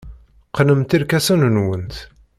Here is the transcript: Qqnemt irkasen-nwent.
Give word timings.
Qqnemt 0.49 0.95
irkasen-nwent. 0.95 1.93